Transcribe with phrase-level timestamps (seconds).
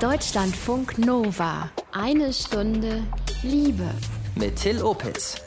[0.00, 1.70] Deutschlandfunk Nova.
[1.90, 3.02] Eine Stunde
[3.42, 3.88] Liebe.
[4.34, 5.40] Mit Till Opitz.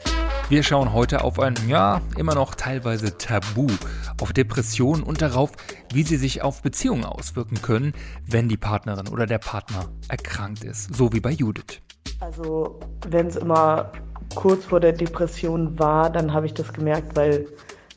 [0.48, 3.68] Wir schauen heute auf ein, ja, immer noch teilweise Tabu,
[4.20, 5.52] auf Depressionen und darauf,
[5.92, 7.92] wie sie sich auf Beziehungen auswirken können,
[8.26, 11.80] wenn die Partnerin oder der Partner erkrankt ist, so wie bei Judith.
[12.18, 13.92] Also, wenn es immer
[14.34, 17.46] kurz vor der Depression war, dann habe ich das gemerkt, weil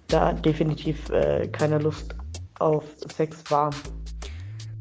[0.07, 2.15] da definitiv äh, keine Lust
[2.59, 3.71] auf Sex war.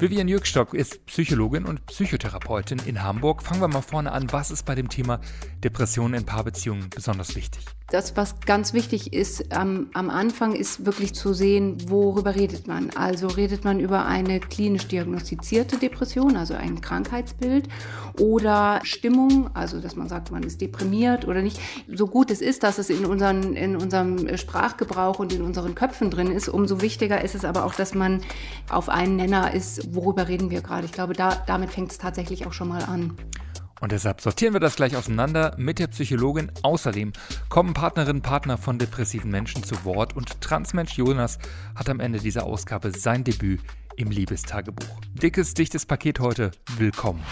[0.03, 3.41] Vivian Jürgstock ist Psychologin und Psychotherapeutin in Hamburg.
[3.41, 4.33] Fangen wir mal vorne an.
[4.33, 5.21] Was ist bei dem Thema
[5.65, 7.65] Depressionen in Paarbeziehungen besonders wichtig?
[7.93, 12.89] Das, was ganz wichtig ist am, am Anfang, ist wirklich zu sehen, worüber redet man.
[12.97, 17.69] Also redet man über eine klinisch diagnostizierte Depression, also ein Krankheitsbild,
[18.19, 21.61] oder Stimmung, also dass man sagt, man ist deprimiert oder nicht.
[21.95, 26.11] So gut es ist, dass es in, unseren, in unserem Sprachgebrauch und in unseren Köpfen
[26.11, 28.23] drin ist, umso wichtiger ist es aber auch, dass man
[28.71, 30.87] auf einen Nenner ist, worüber reden wir gerade.
[30.87, 33.19] Ich glaube, da, damit fängt es tatsächlich auch schon mal an.
[33.83, 36.53] Und deshalb sortieren wir das gleich auseinander mit der Psychologin.
[36.63, 37.13] Außerdem
[37.49, 41.41] kommen Partnerinnen und Partner von depressiven Menschen zu Wort und Transmensch Jonas
[41.75, 43.61] hat am Ende dieser Ausgabe sein Debüt
[43.97, 45.01] im Liebestagebuch.
[45.21, 46.53] Dickes, dichtes Paket heute.
[46.79, 47.25] Willkommen.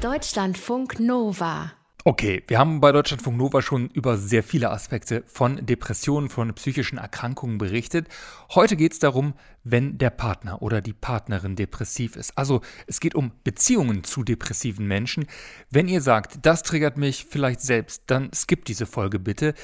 [0.00, 1.72] Deutschlandfunk Nova.
[2.04, 6.98] Okay, wir haben bei Deutschlandfunk Nova schon über sehr viele Aspekte von Depressionen, von psychischen
[6.98, 8.08] Erkrankungen berichtet.
[8.50, 12.36] Heute geht es darum, wenn der Partner oder die Partnerin depressiv ist.
[12.36, 15.26] Also es geht um Beziehungen zu depressiven Menschen.
[15.70, 19.54] Wenn ihr sagt, das triggert mich vielleicht selbst, dann skippt diese Folge bitte.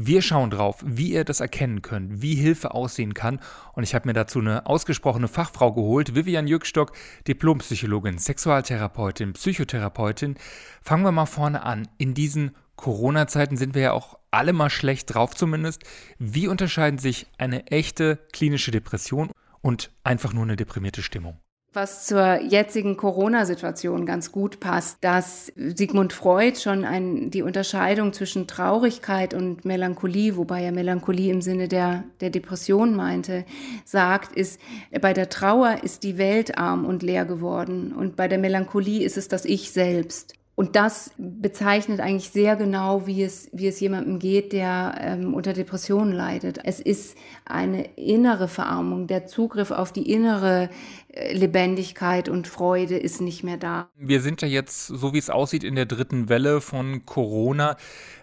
[0.00, 3.40] Wir schauen drauf, wie ihr das erkennen könnt, wie Hilfe aussehen kann.
[3.72, 6.92] Und ich habe mir dazu eine ausgesprochene Fachfrau geholt, Vivian Jürgstock,
[7.26, 10.36] Diplompsychologin, Sexualtherapeutin, Psychotherapeutin.
[10.82, 11.88] Fangen wir mal vorne an.
[11.98, 15.82] In diesen Corona-Zeiten sind wir ja auch alle mal schlecht drauf zumindest.
[16.20, 19.32] Wie unterscheiden sich eine echte klinische Depression
[19.62, 21.40] und einfach nur eine deprimierte Stimmung?
[21.74, 28.46] Was zur jetzigen Corona-Situation ganz gut passt, dass Sigmund Freud schon ein, die Unterscheidung zwischen
[28.46, 33.44] Traurigkeit und Melancholie, wobei er Melancholie im Sinne der, der Depression meinte,
[33.84, 34.60] sagt, ist,
[35.00, 39.18] bei der Trauer ist die Welt arm und leer geworden und bei der Melancholie ist
[39.18, 40.37] es das Ich selbst.
[40.58, 45.52] Und das bezeichnet eigentlich sehr genau, wie es, wie es jemandem geht, der ähm, unter
[45.52, 46.58] Depressionen leidet.
[46.64, 49.06] Es ist eine innere Verarmung.
[49.06, 50.68] Der Zugriff auf die innere
[51.12, 53.88] äh, Lebendigkeit und Freude ist nicht mehr da.
[53.96, 57.76] Wir sind ja jetzt, so wie es aussieht, in der dritten Welle von Corona.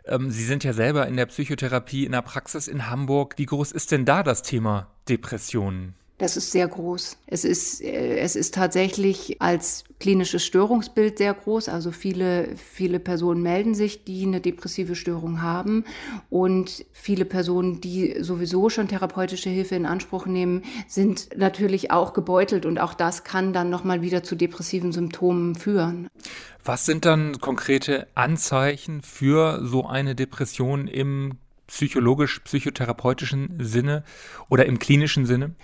[0.03, 3.35] Ähm, Sie sind ja selber in der Psychotherapie in der Praxis in Hamburg.
[3.37, 5.95] Wie groß ist denn da das Thema Depressionen?
[6.17, 7.17] Das ist sehr groß.
[7.27, 11.67] Es ist, äh, es ist tatsächlich als klinisches Störungsbild sehr groß.
[11.67, 15.83] Also viele, viele Personen melden sich, die eine depressive Störung haben.
[16.29, 22.65] Und viele Personen, die sowieso schon therapeutische Hilfe in Anspruch nehmen, sind natürlich auch gebeutelt.
[22.65, 26.07] Und auch das kann dann nochmal wieder zu depressiven Symptomen führen.
[26.63, 31.33] Was sind dann konkrete Anzeichen für so eine Depression im
[31.67, 34.03] psychologisch-psychotherapeutischen Sinne
[34.49, 35.55] oder im klinischen Sinne?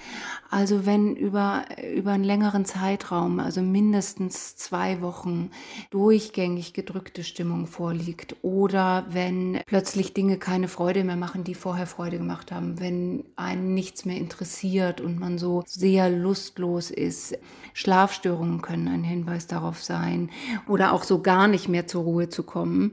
[0.52, 1.64] Also wenn über,
[1.96, 5.50] über einen längeren Zeitraum, also mindestens zwei Wochen,
[5.92, 12.18] durchgängig gedrückte Stimmung vorliegt oder wenn plötzlich Dinge keine Freude mehr machen, die vorher Freude
[12.18, 17.38] gemacht haben, wenn einen nichts mehr interessiert und man so sehr lustlos ist.
[17.74, 20.30] Schlafstörungen können ein Hinweis darauf sein
[20.68, 22.92] oder auch so gar nicht mehr zur Ruhe zu kommen.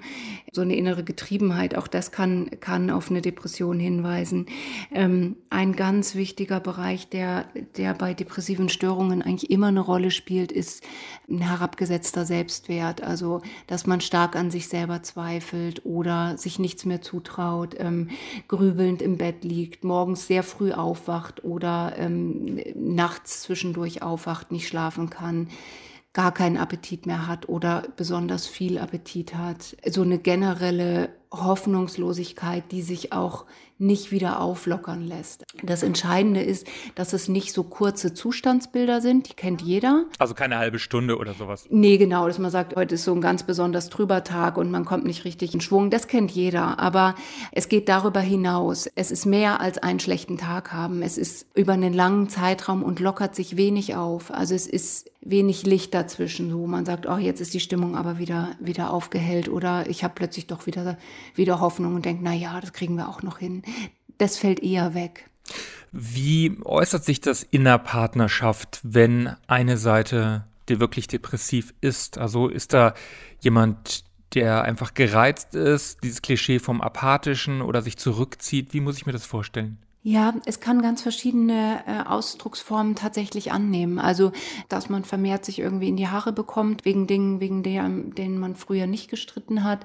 [0.53, 4.47] So eine innere Getriebenheit, auch das kann, kann auf eine Depression hinweisen.
[4.93, 10.53] Ähm, ein ganz wichtiger Bereich, der der bei depressiven Störungen eigentlich immer eine Rolle spielt,
[10.53, 10.85] ist
[11.29, 13.03] ein herabgesetzter Selbstwert.
[13.03, 18.09] Also, dass man stark an sich selber zweifelt oder sich nichts mehr zutraut, ähm,
[18.49, 25.11] grübelnd im Bett liegt, morgens sehr früh aufwacht oder ähm, nachts zwischendurch aufwacht, nicht schlafen
[25.11, 25.49] kann
[26.19, 29.77] gar keinen Appetit mehr hat oder besonders viel Appetit hat.
[29.87, 33.45] So eine generelle Hoffnungslosigkeit, die sich auch
[33.79, 35.45] nicht wieder auflockern lässt.
[35.63, 36.67] Das Entscheidende ist,
[36.97, 40.05] dass es nicht so kurze Zustandsbilder sind, die kennt jeder.
[40.19, 41.67] Also keine halbe Stunde oder sowas.
[41.71, 44.85] Nee, genau, dass man sagt, heute ist so ein ganz besonders trüber Tag und man
[44.85, 47.15] kommt nicht richtig in Schwung, das kennt jeder, aber
[47.53, 48.89] es geht darüber hinaus.
[48.97, 51.03] Es ist mehr als einen schlechten Tag haben.
[51.03, 54.33] Es ist über einen langen Zeitraum und lockert sich wenig auf.
[54.33, 58.19] Also es ist wenig Licht dazwischen, wo man sagt, oh, jetzt ist die Stimmung aber
[58.19, 60.97] wieder wieder aufgehellt oder ich habe plötzlich doch wieder
[61.35, 63.63] wieder Hoffnung und denke, na ja, das kriegen wir auch noch hin
[64.19, 65.31] das fällt eher weg.
[65.91, 72.19] Wie äußert sich das in der Partnerschaft, wenn eine Seite dir wirklich depressiv ist?
[72.19, 72.93] Also ist da
[73.41, 74.05] jemand,
[74.35, 78.75] der einfach gereizt ist, dieses Klischee vom Apathischen oder sich zurückzieht?
[78.75, 79.79] Wie muss ich mir das vorstellen?
[80.05, 83.99] Ja, es kann ganz verschiedene äh, Ausdrucksformen tatsächlich annehmen.
[83.99, 84.31] Also,
[84.69, 88.55] dass man vermehrt sich irgendwie in die Haare bekommt, wegen Dingen, wegen der, denen man
[88.55, 89.81] früher nicht gestritten hat.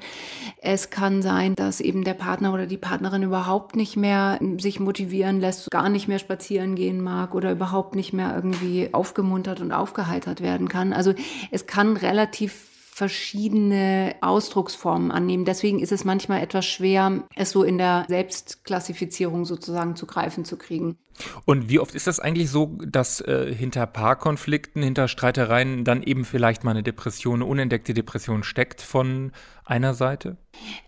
[0.61, 5.39] Es kann sein, dass eben der Partner oder die Partnerin überhaupt nicht mehr sich motivieren
[5.39, 10.41] lässt, gar nicht mehr spazieren gehen mag oder überhaupt nicht mehr irgendwie aufgemuntert und aufgeheitert
[10.41, 10.93] werden kann.
[10.93, 11.15] Also,
[11.49, 15.45] es kann relativ verschiedene Ausdrucksformen annehmen.
[15.45, 20.57] Deswegen ist es manchmal etwas schwer, es so in der Selbstklassifizierung sozusagen zu greifen zu
[20.57, 20.99] kriegen.
[21.45, 26.25] Und wie oft ist das eigentlich so, dass äh, hinter Paarkonflikten, hinter Streitereien dann eben
[26.25, 29.31] vielleicht mal eine Depression, eine unentdeckte Depression steckt von
[29.65, 30.37] einer Seite?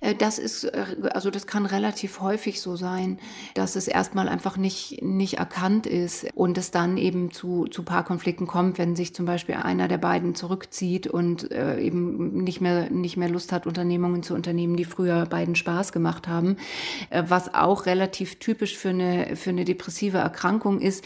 [0.01, 3.19] Äh, das ist, äh, also das kann relativ häufig so sein,
[3.53, 8.47] dass es erstmal einfach nicht, nicht erkannt ist und es dann eben zu, zu Paarkonflikten
[8.47, 13.17] kommt, wenn sich zum Beispiel einer der beiden zurückzieht und äh, eben nicht mehr, nicht
[13.17, 16.57] mehr Lust hat, Unternehmungen zu unternehmen, die früher beiden Spaß gemacht haben.
[17.09, 21.03] Äh, was auch relativ typisch für eine, für eine depressive Erkrankung ist,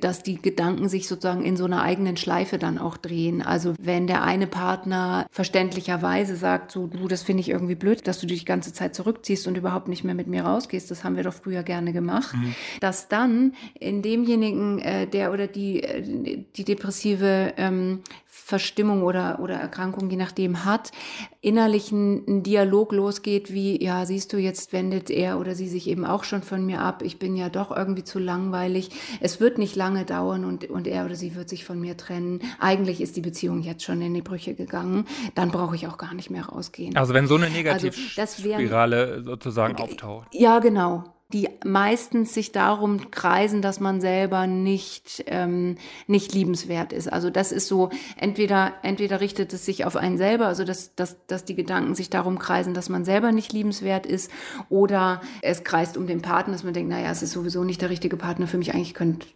[0.00, 3.42] dass die Gedanken sich sozusagen in so einer eigenen Schleife dann auch drehen.
[3.42, 8.20] Also wenn der eine Partner verständlicherweise sagt, so du, das finde ich irgendwie blöd, dass
[8.20, 11.16] du dich die ganze Zeit zurückziehst und überhaupt nicht mehr mit mir rausgehst, das haben
[11.16, 12.54] wir doch früher gerne gemacht, mhm.
[12.80, 18.00] dass dann in demjenigen, äh, der oder die, äh, die depressive ähm,
[18.48, 20.90] Verstimmung oder, oder Erkrankung, je nachdem hat,
[21.40, 25.88] innerlich ein, ein, Dialog losgeht, wie, ja, siehst du, jetzt wendet er oder sie sich
[25.88, 28.90] eben auch schon von mir ab, ich bin ja doch irgendwie zu langweilig,
[29.20, 32.40] es wird nicht lange dauern und, und er oder sie wird sich von mir trennen.
[32.58, 36.14] Eigentlich ist die Beziehung jetzt schon in die Brüche gegangen, dann brauche ich auch gar
[36.14, 36.96] nicht mehr rausgehen.
[36.96, 40.28] Also wenn so eine Negativspirale also sozusagen auftaucht.
[40.32, 41.04] Ja, genau
[41.34, 45.76] die meistens sich darum kreisen, dass man selber nicht, ähm,
[46.06, 47.12] nicht liebenswert ist.
[47.12, 51.26] Also das ist so, entweder, entweder richtet es sich auf einen selber, also dass, dass,
[51.26, 54.30] dass die Gedanken sich darum kreisen, dass man selber nicht liebenswert ist,
[54.70, 57.90] oder es kreist um den Partner, dass man denkt, naja, es ist sowieso nicht der
[57.90, 59.26] richtige Partner für mich, eigentlich könnt,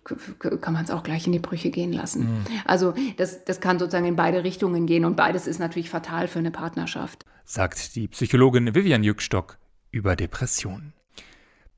[0.63, 2.23] kann man es auch gleich in die Brüche gehen lassen.
[2.23, 2.45] Mhm.
[2.65, 6.39] Also das, das kann sozusagen in beide Richtungen gehen und beides ist natürlich fatal für
[6.39, 7.27] eine Partnerschaft.
[7.45, 9.59] Sagt die Psychologin Vivian Jückstock
[9.91, 10.95] über Depressionen.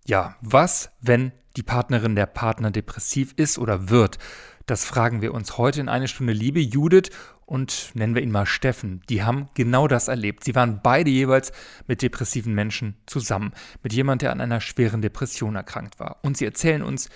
[0.07, 4.19] Ja, was, wenn die Partnerin der Partner depressiv ist oder wird?
[4.67, 6.61] Das fragen wir uns heute in eine Stunde Liebe.
[6.61, 7.11] Judith
[7.47, 10.45] und nennen wir ihn mal Steffen, die haben genau das erlebt.
[10.45, 11.53] Sie waren beide jeweils
[11.87, 13.53] mit depressiven Menschen zusammen,
[13.83, 16.19] mit jemand, der an einer schweren Depression erkrankt war.
[16.23, 17.09] Und sie erzählen uns,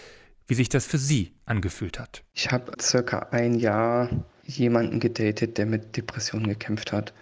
[0.46, 2.24] wie sich das für sie angefühlt hat.
[2.32, 4.08] Ich habe circa ein Jahr
[4.44, 7.12] jemanden gedatet, der mit Depressionen gekämpft hat.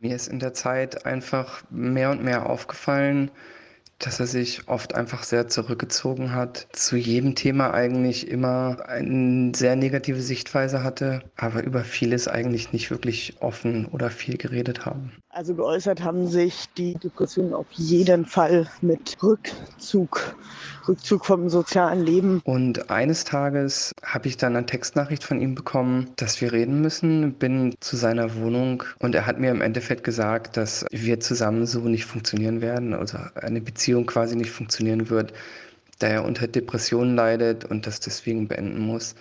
[0.00, 3.30] Mir ist in der Zeit einfach mehr und mehr aufgefallen,
[3.98, 9.76] dass er sich oft einfach sehr zurückgezogen hat, zu jedem Thema eigentlich immer eine sehr
[9.76, 15.12] negative Sichtweise hatte, aber über vieles eigentlich nicht wirklich offen oder viel geredet haben.
[15.34, 20.36] Also geäußert haben sich die Depressionen auf jeden Fall mit Rückzug,
[20.86, 22.40] Rückzug vom sozialen Leben.
[22.44, 27.32] Und eines Tages habe ich dann eine Textnachricht von ihm bekommen, dass wir reden müssen,
[27.34, 31.80] bin zu seiner Wohnung und er hat mir im Endeffekt gesagt, dass wir zusammen so
[31.80, 35.32] nicht funktionieren werden, also eine Beziehung quasi nicht funktionieren wird,
[35.98, 39.16] da er unter Depressionen leidet und das deswegen beenden muss.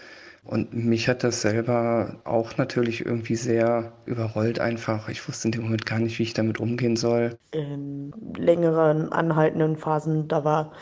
[0.45, 5.07] Und mich hat das selber auch natürlich irgendwie sehr überrollt einfach.
[5.07, 7.37] Ich wusste in dem Moment gar nicht, wie ich damit umgehen soll.
[7.51, 10.73] In längeren, anhaltenden Phasen, da war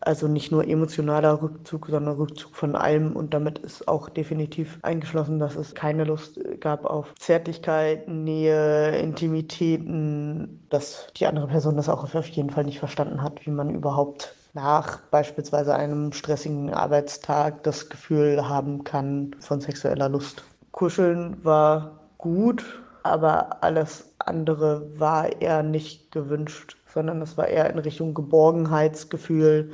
[0.00, 3.16] also nicht nur emotionaler Rückzug, sondern Rückzug von allem.
[3.16, 10.66] Und damit ist auch definitiv eingeschlossen, dass es keine Lust gab auf Zärtlichkeit, Nähe, Intimitäten,
[10.68, 14.34] dass die andere Person das auch auf jeden Fall nicht verstanden hat, wie man überhaupt
[14.58, 20.42] nach beispielsweise einem stressigen Arbeitstag das Gefühl haben kann von sexueller Lust.
[20.72, 22.64] Kuscheln war gut,
[23.04, 29.70] aber alles andere war eher nicht gewünscht, sondern es war eher in Richtung Geborgenheitsgefühl,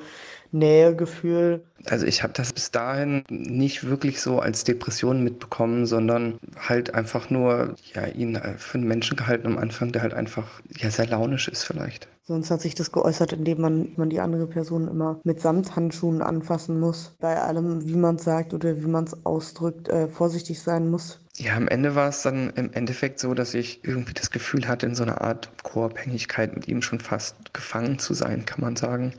[0.54, 1.64] Nähegefühl.
[1.86, 7.28] Also ich habe das bis dahin nicht wirklich so als Depression mitbekommen, sondern halt einfach
[7.28, 11.48] nur ja, ihn für einen Menschen gehalten am Anfang, der halt einfach ja, sehr launisch
[11.48, 12.08] ist vielleicht.
[12.22, 16.80] Sonst hat sich das geäußert, indem man, man die andere Person immer mit Samthandschuhen anfassen
[16.80, 17.14] muss.
[17.20, 21.20] Bei allem, wie man es sagt oder wie man es ausdrückt, äh, vorsichtig sein muss.
[21.36, 24.86] Ja, am Ende war es dann im Endeffekt so, dass ich irgendwie das Gefühl hatte,
[24.86, 29.12] in so einer Art Co-Abhängigkeit mit ihm schon fast gefangen zu sein, kann man sagen.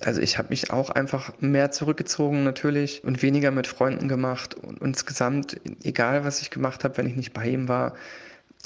[0.00, 4.54] Also ich habe mich auch einfach mehr zurückgezogen natürlich und weniger mit Freunden gemacht.
[4.54, 7.94] Und insgesamt, egal was ich gemacht habe, wenn ich nicht bei ihm war,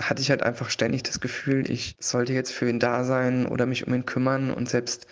[0.01, 3.67] hatte ich halt einfach ständig das Gefühl, ich sollte jetzt für ihn da sein oder
[3.67, 4.51] mich um ihn kümmern.
[4.51, 5.07] Und selbst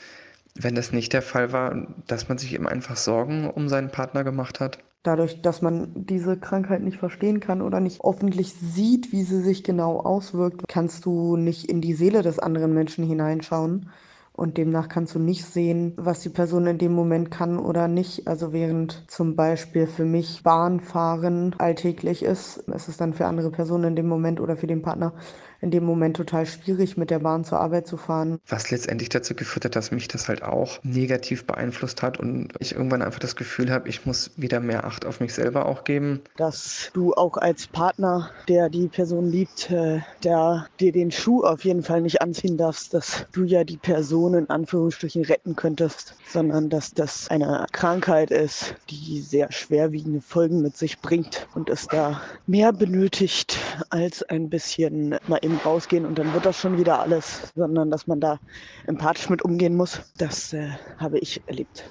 [0.55, 4.25] wenn das nicht der Fall war, dass man sich eben einfach Sorgen um seinen Partner
[4.25, 4.79] gemacht hat.
[5.03, 9.63] Dadurch, dass man diese Krankheit nicht verstehen kann oder nicht öffentlich sieht, wie sie sich
[9.63, 13.91] genau auswirkt, kannst du nicht in die Seele des anderen Menschen hineinschauen
[14.37, 18.29] und demnach kannst du nicht sehen, was die Person in dem Moment kann oder nicht.
[18.29, 23.85] Also während zum Beispiel für mich Bahnfahren alltäglich ist, ist es dann für andere Personen
[23.85, 25.15] in dem Moment oder für den Partner
[25.61, 28.39] in dem Moment total schwierig, mit der Bahn zur Arbeit zu fahren.
[28.49, 32.73] Was letztendlich dazu geführt hat, dass mich das halt auch negativ beeinflusst hat und ich
[32.73, 36.21] irgendwann einfach das Gefühl habe, ich muss wieder mehr Acht auf mich selber auch geben.
[36.37, 41.65] Dass du auch als Partner, der die Person liebt, äh, der dir den Schuh auf
[41.65, 46.69] jeden Fall nicht anziehen darfst, dass du ja die Person in Anführungsstrichen retten könntest, sondern
[46.69, 52.21] dass das eine Krankheit ist, die sehr schwerwiegende Folgen mit sich bringt und es da
[52.47, 53.59] mehr benötigt
[53.91, 58.07] als ein bisschen mal eben rausgehen und dann wird das schon wieder alles, sondern dass
[58.07, 58.39] man da
[58.87, 60.03] empathisch mit umgehen muss.
[60.19, 61.89] Das äh, habe ich erlebt.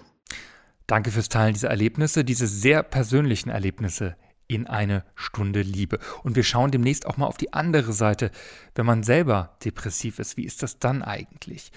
[0.88, 4.16] Danke fürs Teilen dieser Erlebnisse, diese sehr persönlichen Erlebnisse
[4.48, 6.00] in eine Stunde Liebe.
[6.24, 8.30] Und wir schauen demnächst auch mal auf die andere Seite.
[8.76, 11.72] Wenn man selber depressiv ist, wie ist das dann eigentlich?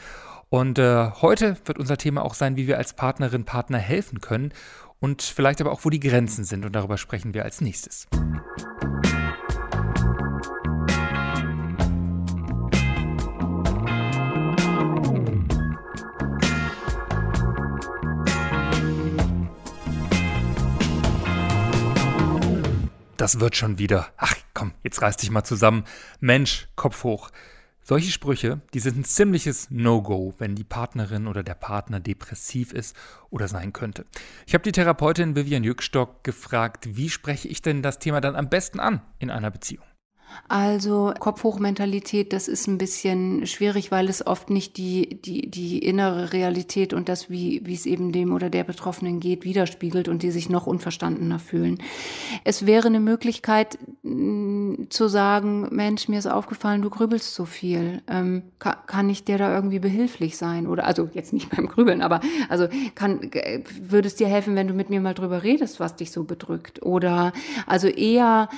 [0.51, 4.53] Und äh, heute wird unser Thema auch sein, wie wir als Partnerin, Partner helfen können
[5.01, 6.65] und vielleicht aber auch, wo die Grenzen sind.
[6.65, 8.09] Und darüber sprechen wir als nächstes.
[23.19, 24.07] Das wird schon wieder.
[24.17, 25.83] Ach komm, jetzt reiß dich mal zusammen.
[26.21, 27.31] Mensch, Kopf hoch.
[27.83, 32.95] Solche Sprüche, die sind ein ziemliches No-Go, wenn die Partnerin oder der Partner depressiv ist
[33.31, 34.07] oder sein könnte.
[34.47, 38.51] Ich habe die Therapeutin Vivian Jückstock gefragt, wie spreche ich denn das Thema dann am
[38.51, 39.85] besten an in einer Beziehung?
[40.49, 46.33] Also Kopfhochmentalität, das ist ein bisschen schwierig, weil es oft nicht die, die, die innere
[46.33, 50.31] Realität und das, wie, wie es eben dem oder der Betroffenen geht, widerspiegelt und die
[50.31, 51.83] sich noch unverstandener fühlen.
[52.45, 58.01] Es wäre eine Möglichkeit mm, zu sagen, Mensch, mir ist aufgefallen, du grübelst so viel.
[58.09, 60.67] Ähm, kann, kann ich dir da irgendwie behilflich sein?
[60.67, 63.31] Oder also jetzt nicht beim Grübeln, aber also kann,
[63.83, 66.83] würde es dir helfen, wenn du mit mir mal drüber redest, was dich so bedrückt?
[66.83, 67.35] Oder
[67.67, 68.49] also eher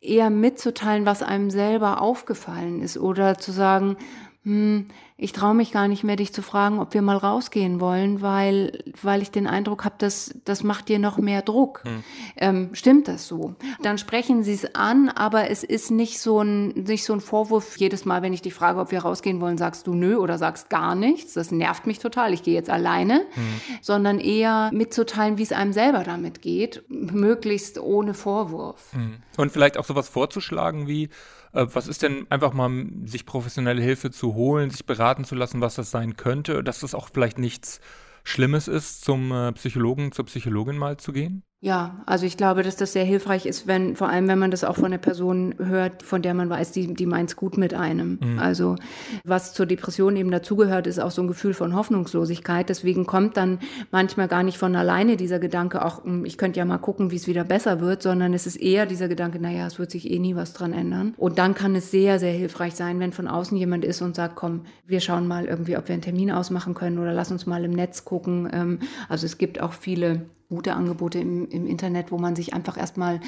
[0.00, 3.96] eher mitzuteilen, was einem selber aufgefallen ist oder zu sagen,
[4.42, 4.88] hm,
[5.20, 8.84] ich traue mich gar nicht mehr, dich zu fragen, ob wir mal rausgehen wollen, weil,
[9.02, 11.82] weil ich den Eindruck habe, dass das macht dir noch mehr Druck.
[11.82, 12.04] Hm.
[12.36, 13.56] Ähm, stimmt das so?
[13.82, 17.78] Dann sprechen sie es an, aber es ist nicht so, ein, nicht so ein Vorwurf.
[17.78, 20.70] Jedes Mal, wenn ich dich frage, ob wir rausgehen wollen, sagst du nö oder sagst
[20.70, 21.34] gar nichts.
[21.34, 22.32] Das nervt mich total.
[22.32, 23.60] Ich gehe jetzt alleine, hm.
[23.82, 28.92] sondern eher mitzuteilen, wie es einem selber damit geht, möglichst ohne Vorwurf.
[28.92, 29.16] Hm.
[29.36, 31.08] Und vielleicht auch sowas vorzuschlagen wie,
[31.52, 35.60] äh, was ist denn einfach mal sich professionelle Hilfe zu holen, sich beraten zu lassen,
[35.60, 37.80] was das sein könnte, dass das auch vielleicht nichts
[38.24, 41.42] Schlimmes ist, zum äh, Psychologen, zur Psychologin mal zu gehen?
[41.60, 44.62] Ja, also ich glaube, dass das sehr hilfreich ist, wenn, vor allem wenn man das
[44.62, 47.74] auch von einer Person hört, von der man weiß, die, die meint es gut mit
[47.74, 48.20] einem.
[48.22, 48.38] Mhm.
[48.38, 48.76] Also
[49.24, 52.68] was zur Depression eben dazugehört, ist auch so ein Gefühl von Hoffnungslosigkeit.
[52.68, 53.58] Deswegen kommt dann
[53.90, 57.16] manchmal gar nicht von alleine dieser Gedanke, auch hm, ich könnte ja mal gucken, wie
[57.16, 60.20] es wieder besser wird, sondern es ist eher dieser Gedanke, naja, es wird sich eh
[60.20, 61.14] nie was dran ändern.
[61.16, 64.36] Und dann kann es sehr, sehr hilfreich sein, wenn von außen jemand ist und sagt,
[64.36, 67.64] komm, wir schauen mal irgendwie, ob wir einen Termin ausmachen können oder lass uns mal
[67.64, 68.48] im Netz gucken.
[68.52, 72.76] Ähm, also es gibt auch viele gute Angebote im, im Internet, wo man sich einfach
[72.76, 73.20] erstmal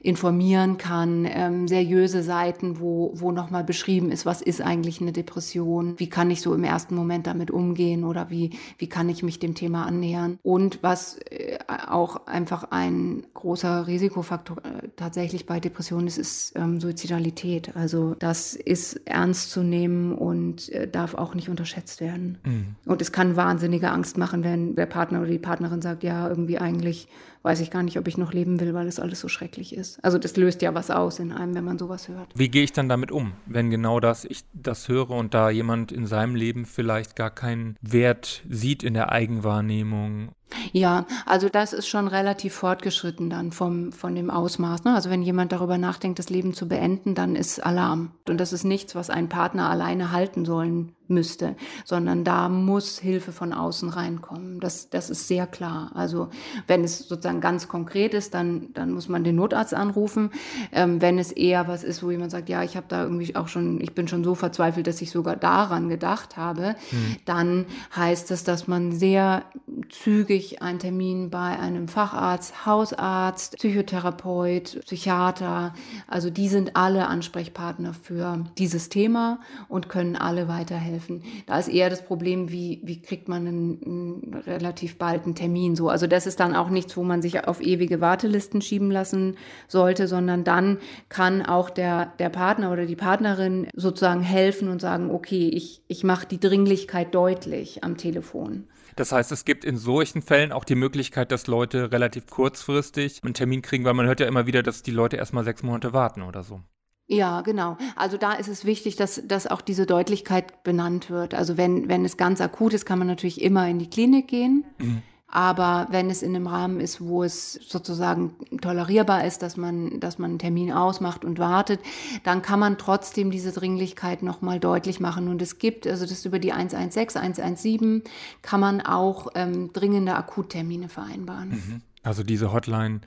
[0.00, 5.94] informieren kann, ähm, seriöse Seiten, wo, wo nochmal beschrieben ist, was ist eigentlich eine Depression,
[5.98, 9.38] wie kann ich so im ersten Moment damit umgehen oder wie, wie kann ich mich
[9.38, 10.38] dem Thema annähern.
[10.42, 16.80] Und was äh, auch einfach ein großer Risikofaktor äh, tatsächlich bei Depressionen ist, ist ähm,
[16.80, 17.74] Suizidalität.
[17.76, 22.38] Also das ist ernst zu nehmen und äh, darf auch nicht unterschätzt werden.
[22.44, 22.76] Mhm.
[22.84, 26.58] Und es kann wahnsinnige Angst machen, wenn der Partner oder die Partnerin sagt, ja, irgendwie
[26.58, 27.08] eigentlich
[27.46, 30.04] weiß ich gar nicht, ob ich noch leben will, weil es alles so schrecklich ist.
[30.04, 32.28] Also das löst ja was aus in einem, wenn man sowas hört.
[32.34, 35.92] Wie gehe ich dann damit um, wenn genau das ich das höre und da jemand
[35.92, 40.32] in seinem Leben vielleicht gar keinen Wert sieht in der Eigenwahrnehmung
[40.72, 44.84] ja, also das ist schon relativ fortgeschritten dann vom, von dem Ausmaß.
[44.84, 44.94] Ne?
[44.94, 48.12] Also wenn jemand darüber nachdenkt, das Leben zu beenden, dann ist Alarm.
[48.28, 53.32] Und das ist nichts, was ein Partner alleine halten sollen müsste, sondern da muss Hilfe
[53.32, 54.60] von außen reinkommen.
[54.60, 55.92] Das, das ist sehr klar.
[55.94, 56.28] Also
[56.66, 60.30] wenn es sozusagen ganz konkret ist, dann, dann muss man den Notarzt anrufen.
[60.72, 63.48] Ähm, wenn es eher was ist, wo jemand sagt, ja, ich habe da irgendwie auch
[63.48, 67.16] schon, ich bin schon so verzweifelt, dass ich sogar daran gedacht habe, mhm.
[67.24, 69.44] dann heißt es, dass man sehr
[69.90, 75.74] zügig zügig einen Termin bei einem Facharzt, Hausarzt, Psychotherapeut, Psychiater.
[76.06, 81.22] Also die sind alle Ansprechpartner für dieses Thema und können alle weiterhelfen.
[81.46, 85.88] Da ist eher das Problem, wie, wie kriegt man einen, einen relativ bald Termin so.
[85.88, 90.06] Also das ist dann auch nichts, wo man sich auf ewige Wartelisten schieben lassen sollte,
[90.06, 90.78] sondern dann
[91.08, 96.04] kann auch der, der Partner oder die Partnerin sozusagen helfen und sagen, okay, ich, ich
[96.04, 98.64] mache die Dringlichkeit deutlich am Telefon.
[98.96, 103.34] Das heißt, es gibt in solchen Fällen auch die Möglichkeit, dass Leute relativ kurzfristig einen
[103.34, 106.22] Termin kriegen, weil man hört ja immer wieder, dass die Leute erstmal sechs Monate warten
[106.22, 106.60] oder so.
[107.08, 107.76] Ja, genau.
[107.94, 111.34] Also da ist es wichtig, dass, dass auch diese Deutlichkeit benannt wird.
[111.34, 114.64] Also wenn, wenn es ganz akut ist, kann man natürlich immer in die Klinik gehen.
[114.78, 115.02] Mhm.
[115.28, 120.18] Aber wenn es in einem Rahmen ist, wo es sozusagen tolerierbar ist, dass man, dass
[120.18, 121.80] man einen Termin ausmacht und wartet,
[122.22, 125.28] dann kann man trotzdem diese Dringlichkeit nochmal deutlich machen.
[125.28, 128.02] Und es gibt, also das über die 116, 117,
[128.42, 131.48] kann man auch ähm, dringende Akuttermine vereinbaren.
[131.50, 131.82] Mhm.
[132.04, 133.00] Also diese Hotline,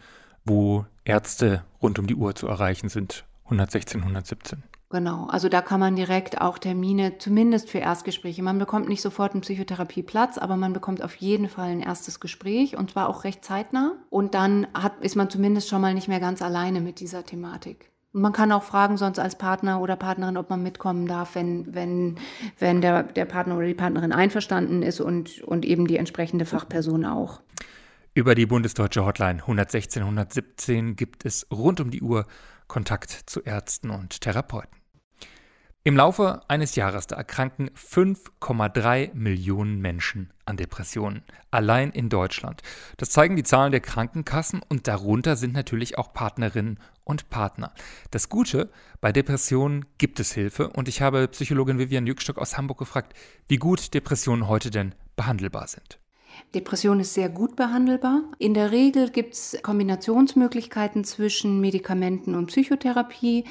[0.43, 4.63] wo Ärzte rund um die Uhr zu erreichen sind, 116, 117.
[4.91, 8.41] Genau, also da kann man direkt auch Termine, zumindest für Erstgespräche.
[8.41, 12.75] Man bekommt nicht sofort einen Psychotherapieplatz, aber man bekommt auf jeden Fall ein erstes Gespräch
[12.75, 13.93] und zwar auch recht zeitnah.
[14.09, 17.91] Und dann hat, ist man zumindest schon mal nicht mehr ganz alleine mit dieser Thematik.
[18.13, 21.75] Und man kann auch fragen sonst als Partner oder Partnerin, ob man mitkommen darf, wenn,
[21.75, 22.17] wenn,
[22.57, 27.05] wenn der, der Partner oder die Partnerin einverstanden ist und, und eben die entsprechende Fachperson
[27.05, 27.41] auch.
[28.15, 32.25] Über die bundesdeutsche Hotline 116 117 gibt es rund um die Uhr
[32.67, 34.78] Kontakt zu Ärzten und Therapeuten.
[35.85, 42.61] Im Laufe eines Jahres erkranken 5,3 Millionen Menschen an Depressionen, allein in Deutschland.
[42.97, 47.73] Das zeigen die Zahlen der Krankenkassen und darunter sind natürlich auch Partnerinnen und Partner.
[48.11, 48.69] Das Gute,
[48.99, 53.13] bei Depressionen gibt es Hilfe und ich habe Psychologin Vivian Jückstock aus Hamburg gefragt,
[53.47, 55.97] wie gut Depressionen heute denn behandelbar sind.
[56.55, 58.23] Depression ist sehr gut behandelbar.
[58.39, 63.43] In der Regel gibt es Kombinationsmöglichkeiten zwischen Medikamenten und Psychotherapie.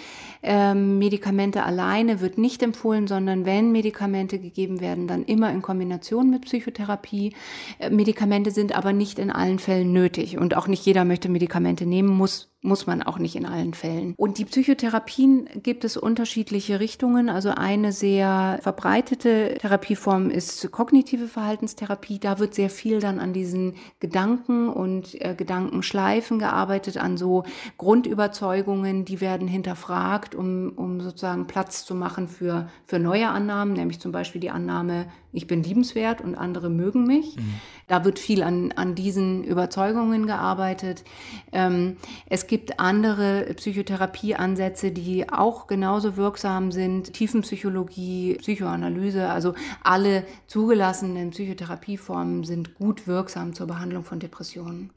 [0.42, 6.28] Ähm, Medikamente alleine wird nicht empfohlen, sondern wenn Medikamente gegeben werden, dann immer in Kombination
[6.28, 7.34] mit Psychotherapie.
[7.78, 11.86] Äh, Medikamente sind aber nicht in allen Fällen nötig und auch nicht jeder möchte Medikamente
[11.86, 14.14] nehmen, muss muss man auch nicht in allen Fällen.
[14.16, 17.28] Und die Psychotherapien gibt es unterschiedliche Richtungen.
[17.28, 22.18] Also eine sehr verbreitete Therapieform ist kognitive Verhaltenstherapie.
[22.18, 27.44] Da wird sehr viel dann an diesen Gedanken und äh, Gedankenschleifen gearbeitet, an so
[27.76, 34.00] Grundüberzeugungen, die werden hinterfragt, um, um sozusagen Platz zu machen für, für neue Annahmen, nämlich
[34.00, 37.36] zum Beispiel die Annahme, ich bin liebenswert und andere mögen mich.
[37.36, 37.54] Mhm.
[37.88, 41.04] Da wird viel an, an diesen Überzeugungen gearbeitet.
[41.52, 41.96] Ähm,
[42.26, 47.14] es gibt andere Psychotherapieansätze, die auch genauso wirksam sind.
[47.14, 54.90] Tiefenpsychologie, Psychoanalyse, also alle zugelassenen Psychotherapieformen sind gut wirksam zur Behandlung von Depressionen.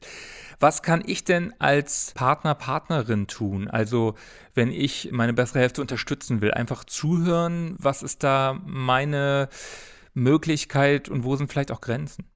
[0.60, 3.68] Was kann ich denn als Partner, Partnerin tun?
[3.68, 4.14] Also,
[4.54, 7.74] wenn ich meine bessere Hälfte unterstützen will, einfach zuhören.
[7.78, 9.48] Was ist da meine
[10.14, 12.26] Möglichkeit und wo sind vielleicht auch Grenzen?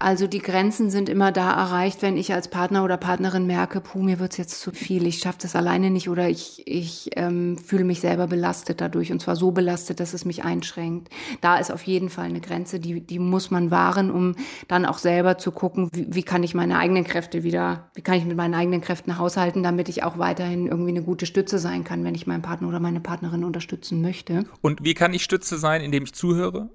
[0.00, 4.00] Also die Grenzen sind immer da erreicht, wenn ich als Partner oder Partnerin merke, puh,
[4.00, 7.82] mir wird's jetzt zu viel, ich schaffe das alleine nicht oder ich, ich ähm, fühle
[7.82, 11.08] mich selber belastet dadurch und zwar so belastet, dass es mich einschränkt.
[11.40, 14.36] Da ist auf jeden Fall eine Grenze, die, die muss man wahren, um
[14.68, 18.18] dann auch selber zu gucken, wie, wie kann ich meine eigenen Kräfte wieder, wie kann
[18.18, 21.82] ich mit meinen eigenen Kräften haushalten, damit ich auch weiterhin irgendwie eine gute Stütze sein
[21.82, 24.44] kann, wenn ich meinen Partner oder meine Partnerin unterstützen möchte.
[24.60, 26.70] Und wie kann ich Stütze sein, indem ich zuhöre?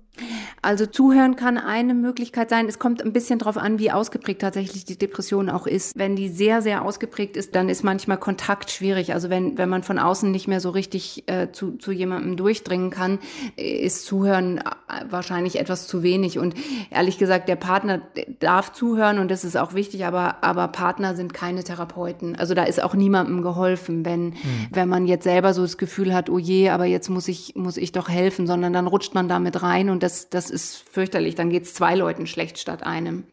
[0.61, 2.67] Also zuhören kann eine Möglichkeit sein.
[2.67, 5.97] Es kommt ein bisschen darauf an, wie ausgeprägt tatsächlich die Depression auch ist.
[5.97, 9.13] Wenn die sehr, sehr ausgeprägt ist, dann ist manchmal Kontakt schwierig.
[9.13, 12.91] Also wenn, wenn man von außen nicht mehr so richtig äh, zu, zu jemandem durchdringen
[12.91, 13.19] kann,
[13.57, 14.63] ist Zuhören äh,
[15.09, 16.37] wahrscheinlich etwas zu wenig.
[16.37, 16.53] Und
[16.91, 18.01] ehrlich gesagt, der Partner
[18.39, 22.35] darf zuhören und das ist auch wichtig, aber, aber Partner sind keine Therapeuten.
[22.35, 24.67] Also da ist auch niemandem geholfen, wenn, mhm.
[24.71, 27.77] wenn man jetzt selber so das Gefühl hat, oh je, aber jetzt muss ich, muss
[27.77, 31.35] ich doch helfen, sondern dann rutscht man damit rein und das, das ist fürchterlich.
[31.35, 33.23] Dann geht es zwei Leuten schlecht statt einem.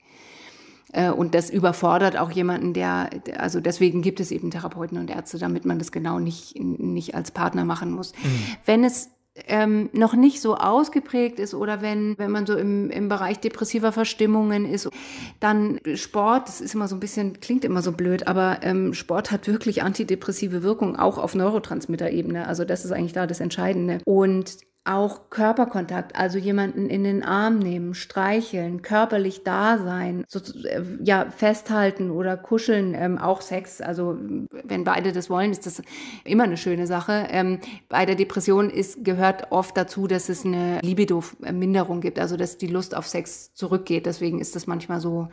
[0.92, 5.38] Äh, und das überfordert auch jemanden, der, also deswegen gibt es eben Therapeuten und Ärzte,
[5.38, 8.12] damit man das genau nicht, nicht als Partner machen muss.
[8.12, 8.56] Mhm.
[8.64, 9.10] Wenn es
[9.46, 13.92] ähm, noch nicht so ausgeprägt ist oder wenn, wenn man so im, im Bereich depressiver
[13.92, 14.90] Verstimmungen ist,
[15.38, 19.30] dann Sport, das ist immer so ein bisschen, klingt immer so blöd, aber ähm, Sport
[19.30, 22.46] hat wirklich antidepressive Wirkung, auch auf Neurotransmitter-Ebene.
[22.46, 24.00] Also das ist eigentlich da das Entscheidende.
[24.04, 30.82] Und auch Körperkontakt, also jemanden in den Arm nehmen, streicheln, körperlich da sein, so, äh,
[31.02, 33.82] ja, festhalten oder kuscheln, ähm, auch Sex.
[33.82, 34.16] Also
[34.64, 35.82] wenn beide das wollen, ist das
[36.24, 37.26] immer eine schöne Sache.
[37.30, 42.56] Ähm, bei der Depression ist, gehört oft dazu, dass es eine Libido-Minderung gibt, also dass
[42.56, 44.06] die Lust auf Sex zurückgeht.
[44.06, 45.28] Deswegen ist das manchmal so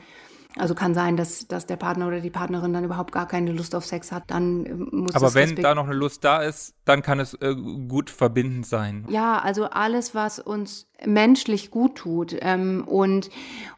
[0.59, 3.75] also kann sein, dass, dass der Partner oder die Partnerin dann überhaupt gar keine Lust
[3.75, 4.23] auf Sex hat.
[4.27, 7.55] Dann äh, muss Aber wenn da noch eine Lust da ist, dann kann es äh,
[7.55, 9.05] gut verbindend sein.
[9.09, 12.35] Ja, also alles, was uns menschlich gut tut.
[12.41, 13.29] Ähm, und,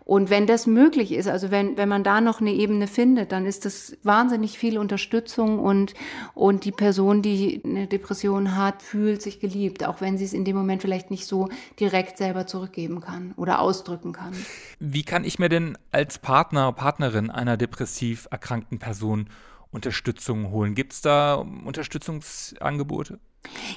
[0.05, 3.45] und wenn das möglich ist, also wenn, wenn man da noch eine Ebene findet, dann
[3.45, 5.93] ist das wahnsinnig viel Unterstützung und,
[6.33, 10.45] und die Person, die eine Depression hat, fühlt sich geliebt, auch wenn sie es in
[10.45, 14.33] dem Moment vielleicht nicht so direkt selber zurückgeben kann oder ausdrücken kann.
[14.79, 19.29] Wie kann ich mir denn als Partner, Partnerin einer depressiv erkrankten Person
[19.71, 20.73] Unterstützung holen?
[20.73, 23.19] Gibt es da Unterstützungsangebote?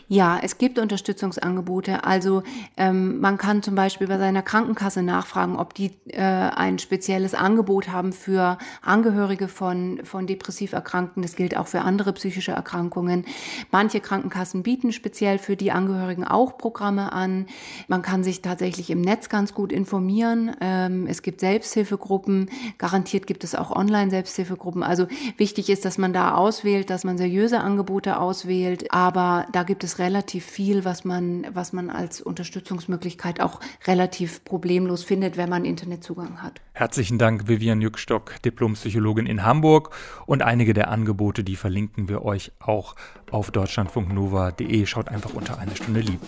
[0.09, 2.05] Ja, es gibt Unterstützungsangebote.
[2.05, 2.43] Also
[2.77, 7.89] ähm, man kann zum Beispiel bei seiner Krankenkasse nachfragen, ob die äh, ein spezielles Angebot
[7.89, 11.23] haben für Angehörige von, von depressiv Erkrankten.
[11.23, 13.25] Das gilt auch für andere psychische Erkrankungen.
[13.71, 17.47] Manche Krankenkassen bieten speziell für die Angehörigen auch Programme an.
[17.89, 20.55] Man kann sich tatsächlich im Netz ganz gut informieren.
[20.61, 22.51] Ähm, es gibt Selbsthilfegruppen.
[22.77, 24.83] Garantiert gibt es auch Online-Selbsthilfegruppen.
[24.83, 28.93] Also wichtig ist, dass man da auswählt, dass man seriöse Angebote auswählt.
[28.93, 35.05] Aber da gibt es relativ viel, was man, was man als Unterstützungsmöglichkeit auch relativ problemlos
[35.05, 36.61] findet, wenn man Internetzugang hat.
[36.73, 39.91] Herzlichen Dank, Vivian Jückstock, Diplompsychologin in Hamburg.
[40.27, 42.97] Und einige der Angebote, die verlinken wir euch auch
[43.31, 44.87] auf deutschlandfunknova.de.
[44.87, 46.21] Schaut einfach unter eine Stunde lieb.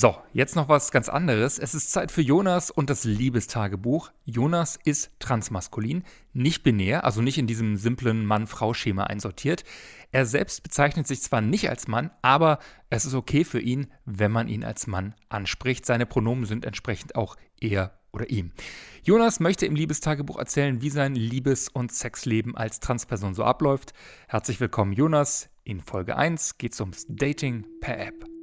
[0.00, 1.58] So, jetzt noch was ganz anderes.
[1.58, 4.12] Es ist Zeit für Jonas und das Liebestagebuch.
[4.24, 9.64] Jonas ist transmaskulin, nicht binär, also nicht in diesem simplen Mann-Frau-Schema einsortiert.
[10.12, 14.30] Er selbst bezeichnet sich zwar nicht als Mann, aber es ist okay für ihn, wenn
[14.30, 15.84] man ihn als Mann anspricht.
[15.84, 18.52] Seine Pronomen sind entsprechend auch er oder ihm.
[19.02, 23.94] Jonas möchte im Liebestagebuch erzählen, wie sein Liebes- und Sexleben als Transperson so abläuft.
[24.28, 25.50] Herzlich willkommen, Jonas.
[25.64, 28.37] In Folge 1 geht es ums Dating per App.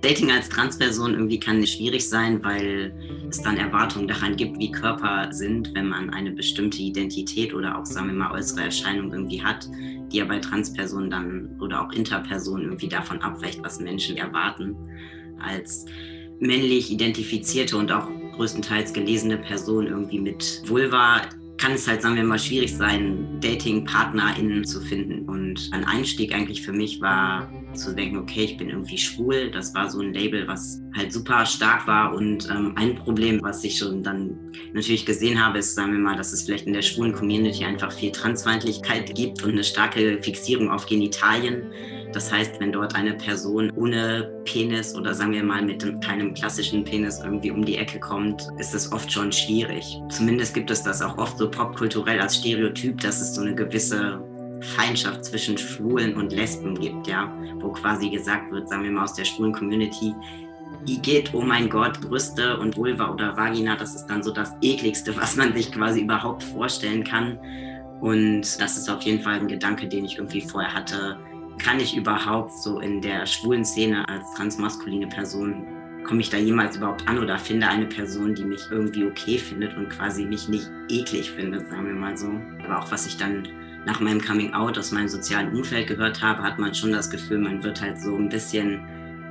[0.00, 2.94] Dating als Transperson irgendwie kann schwierig sein, weil
[3.30, 7.86] es dann Erwartungen daran gibt, wie Körper sind, wenn man eine bestimmte Identität oder auch,
[7.86, 9.66] sagen wir mal, äußere Erscheinung irgendwie hat,
[10.12, 14.76] die ja bei Transpersonen dann oder auch Interpersonen irgendwie davon abweicht, was Menschen erwarten.
[15.40, 15.86] Als
[16.38, 21.22] männlich identifizierte und auch größtenteils gelesene Person irgendwie mit Vulva
[21.64, 25.26] kann es halt, sagen wir mal, schwierig sein, Dating-PartnerInnen zu finden.
[25.26, 29.50] Und ein Einstieg eigentlich für mich war zu denken, okay, ich bin irgendwie schwul.
[29.50, 32.14] Das war so ein Label, was halt super stark war.
[32.14, 34.38] Und ähm, ein Problem, was ich schon dann
[34.74, 37.92] natürlich gesehen habe, ist, sagen wir mal, dass es vielleicht in der schwulen Community einfach
[37.92, 41.62] viel Transfeindlichkeit gibt und eine starke Fixierung auf Genitalien.
[42.14, 46.84] Das heißt, wenn dort eine Person ohne Penis oder sagen wir mal mit keinem klassischen
[46.84, 50.00] Penis irgendwie um die Ecke kommt, ist es oft schon schwierig.
[50.10, 54.22] Zumindest gibt es das auch oft so popkulturell als Stereotyp, dass es so eine gewisse
[54.60, 59.14] Feindschaft zwischen Schwulen und Lesben gibt, ja, wo quasi gesagt wird, sagen wir mal aus
[59.14, 60.14] der schwulen Community,
[60.86, 64.52] die geht, oh mein Gott, Brüste und Vulva oder Vagina, das ist dann so das
[64.62, 67.38] ekligste, was man sich quasi überhaupt vorstellen kann.
[68.00, 71.16] Und das ist auf jeden Fall ein Gedanke, den ich irgendwie vorher hatte.
[71.58, 75.66] Kann ich überhaupt so in der schwulen Szene als transmaskuline Person,
[76.04, 79.76] komme ich da jemals überhaupt an oder finde eine Person, die mich irgendwie okay findet
[79.76, 82.28] und quasi mich nicht eklig findet, sagen wir mal so.
[82.64, 83.48] Aber auch was ich dann
[83.86, 87.38] nach meinem Coming Out aus meinem sozialen Umfeld gehört habe, hat man schon das Gefühl,
[87.38, 88.86] man wird halt so ein bisschen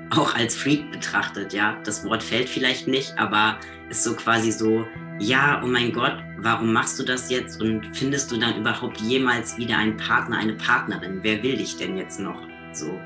[0.10, 1.78] auch als Freak betrachtet, ja.
[1.84, 3.58] Das Wort fällt vielleicht nicht, aber
[3.90, 4.86] ist so quasi so,
[5.20, 9.58] ja, oh mein Gott, warum machst du das jetzt und findest du dann überhaupt jemals
[9.58, 11.20] wieder einen Partner, eine Partnerin?
[11.22, 12.42] Wer will dich denn jetzt noch?
[12.74, 13.00] So.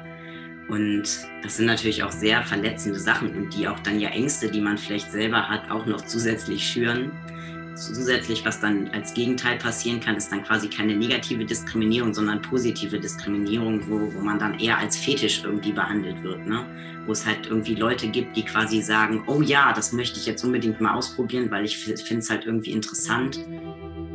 [0.69, 1.03] Und
[1.43, 4.77] das sind natürlich auch sehr verletzende Sachen und die auch dann ja Ängste, die man
[4.77, 7.11] vielleicht selber hat, auch noch zusätzlich schüren
[7.77, 12.99] zusätzlich, was dann als Gegenteil passieren kann, ist dann quasi keine negative Diskriminierung, sondern positive
[12.99, 16.45] Diskriminierung, wo, wo man dann eher als Fetisch irgendwie behandelt wird.
[16.45, 16.65] Ne?
[17.05, 20.43] Wo es halt irgendwie Leute gibt, die quasi sagen, oh ja, das möchte ich jetzt
[20.43, 23.39] unbedingt mal ausprobieren, weil ich finde es halt irgendwie interessant.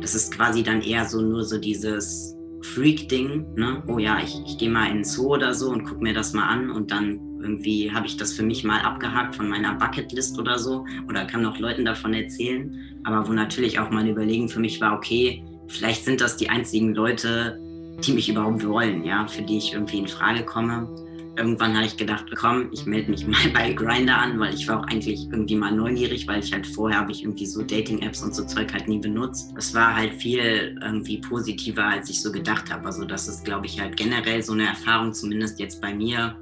[0.01, 3.55] Das ist quasi dann eher so nur so dieses Freak-Ding.
[3.55, 3.83] Ne?
[3.87, 6.33] Oh ja, ich, ich gehe mal in den Zoo oder so und gucke mir das
[6.33, 10.39] mal an und dann irgendwie habe ich das für mich mal abgehakt von meiner Bucketlist
[10.39, 12.99] oder so oder kann noch Leuten davon erzählen.
[13.03, 16.95] Aber wo natürlich auch mal Überlegen für mich war, okay, vielleicht sind das die einzigen
[16.95, 17.59] Leute,
[18.05, 20.87] die mich überhaupt wollen, ja, für die ich irgendwie in Frage komme.
[21.35, 24.79] Irgendwann habe ich gedacht, komm, ich melde mich mal bei Grinder an, weil ich war
[24.79, 28.35] auch eigentlich irgendwie mal neugierig, weil ich halt vorher habe ich irgendwie so Dating-Apps und
[28.35, 29.53] so Zeug halt nie benutzt.
[29.57, 32.85] Es war halt viel irgendwie positiver, als ich so gedacht habe.
[32.85, 36.35] Also das ist, glaube ich, halt generell so eine Erfahrung, zumindest jetzt bei mir,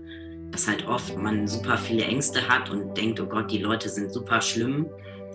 [0.51, 4.11] dass halt oft man super viele Ängste hat und denkt, oh Gott, die Leute sind
[4.11, 4.87] super schlimm.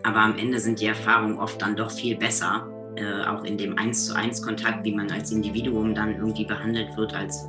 [0.02, 2.70] Aber am Ende sind die Erfahrungen oft dann doch viel besser.
[2.96, 6.96] Äh, auch in dem Eins zu eins Kontakt, wie man als Individuum dann irgendwie behandelt
[6.96, 7.46] wird, als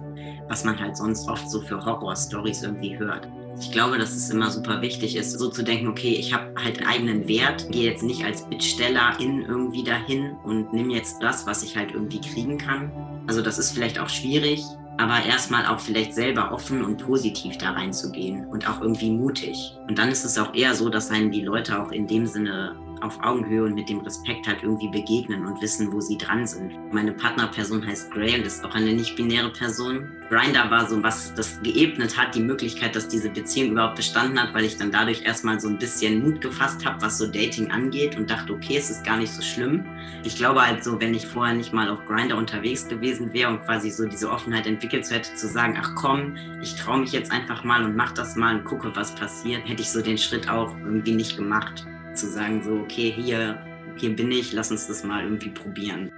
[0.49, 3.29] was man halt sonst oft so für Horror-Stories irgendwie hört.
[3.59, 6.79] Ich glaube, dass es immer super wichtig ist, so zu denken, okay, ich habe halt
[6.79, 11.63] einen eigenen Wert, gehe jetzt nicht als Bittstellerin irgendwie dahin und nehme jetzt das, was
[11.63, 12.91] ich halt irgendwie kriegen kann.
[13.27, 14.63] Also das ist vielleicht auch schwierig,
[14.97, 19.77] aber erstmal auch vielleicht selber offen und positiv da reinzugehen und auch irgendwie mutig.
[19.87, 22.75] Und dann ist es auch eher so, dass einen die Leute auch in dem Sinne
[23.01, 26.93] auf Augenhöhe und mit dem Respekt halt irgendwie begegnen und wissen, wo sie dran sind.
[26.93, 30.09] Meine Partnerperson heißt Gray und ist auch eine nicht-binäre Person.
[30.29, 34.53] Grinder war so, was das geebnet hat, die Möglichkeit, dass diese Beziehung überhaupt bestanden hat,
[34.53, 38.17] weil ich dann dadurch erstmal so ein bisschen Mut gefasst habe, was so Dating angeht
[38.17, 39.85] und dachte, okay, es ist gar nicht so schlimm.
[40.23, 43.63] Ich glaube halt so, wenn ich vorher nicht mal auf Grinder unterwegs gewesen wäre und
[43.63, 47.63] quasi so diese Offenheit entwickelt hätte, zu sagen, ach komm, ich traue mich jetzt einfach
[47.63, 50.75] mal und mach das mal und gucke, was passiert, hätte ich so den Schritt auch
[50.83, 51.85] irgendwie nicht gemacht
[52.17, 53.61] zu sagen, so, okay, hier,
[53.97, 56.11] hier bin ich, lass uns das mal irgendwie probieren.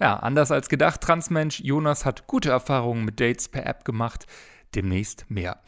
[0.00, 4.26] Ja, anders als gedacht, Transmensch Jonas hat gute Erfahrungen mit Dates per App gemacht.
[4.74, 5.60] Demnächst mehr.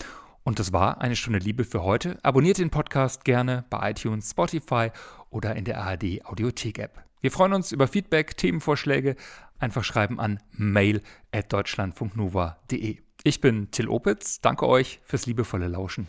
[0.43, 2.19] Und das war eine Stunde Liebe für heute.
[2.23, 4.91] Abonniert den Podcast gerne bei iTunes, Spotify
[5.29, 7.03] oder in der ARD Audiothek App.
[7.21, 9.17] Wir freuen uns über Feedback, Themenvorschläge.
[9.59, 13.03] Einfach schreiben an mail@deutschlandfunknova.de.
[13.25, 14.41] Ich bin Till Opitz.
[14.41, 16.09] Danke euch fürs liebevolle Lauschen.